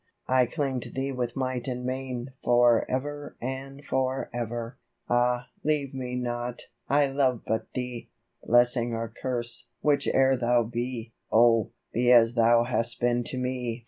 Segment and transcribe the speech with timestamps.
[0.27, 5.49] I cling to thee with might and main, For ever and for ever \ Ah,
[5.63, 6.63] leave me not!
[6.89, 8.09] I love but thee!
[8.43, 11.69] Blessing or curse, which e'er thou be, Oh!
[11.93, 13.79] be as thou hast been to me.